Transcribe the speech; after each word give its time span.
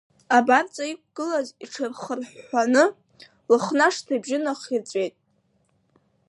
Абарҵа 0.37 0.83
иҩықәгылаз 0.87 1.47
иҽырхырҳәҳәаны, 1.63 2.83
Лыхнашҭа 3.51 4.13
ибжьы 4.15 4.37
нахирҵәеит… 4.43 5.15